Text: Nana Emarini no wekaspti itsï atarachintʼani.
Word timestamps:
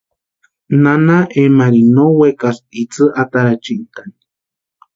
Nana 0.83 1.17
Emarini 1.41 1.83
no 1.95 2.05
wekaspti 2.19 2.75
itsï 2.83 3.05
atarachintʼani. 3.21 4.15